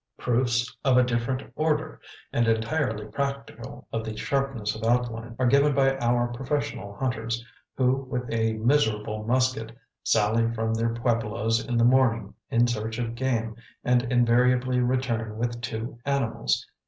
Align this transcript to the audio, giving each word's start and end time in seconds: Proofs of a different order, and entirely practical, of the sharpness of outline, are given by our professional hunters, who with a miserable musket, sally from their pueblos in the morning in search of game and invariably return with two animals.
Proofs 0.17 0.75
of 0.83 0.97
a 0.97 1.03
different 1.03 1.43
order, 1.55 2.01
and 2.33 2.47
entirely 2.47 3.05
practical, 3.05 3.87
of 3.93 4.03
the 4.03 4.17
sharpness 4.17 4.73
of 4.75 4.83
outline, 4.83 5.35
are 5.37 5.45
given 5.45 5.75
by 5.75 5.95
our 5.99 6.29
professional 6.29 6.95
hunters, 6.95 7.45
who 7.77 8.07
with 8.09 8.23
a 8.33 8.53
miserable 8.53 9.23
musket, 9.27 9.77
sally 10.01 10.51
from 10.55 10.73
their 10.73 10.89
pueblos 10.91 11.63
in 11.63 11.77
the 11.77 11.83
morning 11.85 12.33
in 12.49 12.65
search 12.65 12.97
of 12.97 13.13
game 13.13 13.55
and 13.83 14.01
invariably 14.11 14.79
return 14.79 15.37
with 15.37 15.61
two 15.61 15.99
animals. 16.03 16.65